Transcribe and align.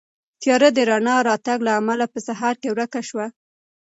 تیاره 0.41 0.69
د 0.75 0.79
رڼا 0.89 1.15
د 1.21 1.25
راتګ 1.27 1.59
له 1.67 1.71
امله 1.79 2.05
په 2.13 2.19
سهار 2.27 2.55
کې 2.61 2.69
ورکه 2.73 2.99
شوه. 3.09 3.25